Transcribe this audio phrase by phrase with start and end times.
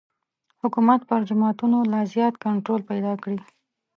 [0.61, 3.39] حکومت پر جوماتونو لا زیات کنټرول پیدا کړي.